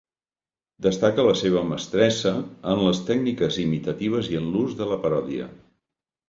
Destaca 0.85 1.25
la 1.27 1.35
seva 1.41 1.61
mestressa 1.71 2.31
en 2.71 2.81
les 2.87 3.03
tècniques 3.11 3.61
imitatives 3.65 4.31
i 4.33 4.41
en 4.41 4.49
l'ús 4.57 4.75
de 4.81 4.89
la 4.95 4.99
paròdia. 5.07 5.49